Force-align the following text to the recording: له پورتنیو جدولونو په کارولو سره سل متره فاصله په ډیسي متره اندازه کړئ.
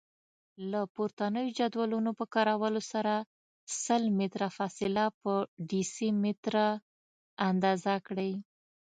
له 0.71 0.81
پورتنیو 0.95 1.55
جدولونو 1.57 2.11
په 2.19 2.25
کارولو 2.33 2.81
سره 2.91 3.13
سل 3.83 4.03
متره 4.19 4.47
فاصله 4.57 5.03
په 5.21 5.33
ډیسي 5.69 6.09
متره 6.23 6.67
اندازه 7.49 7.93
کړئ. 8.07 8.31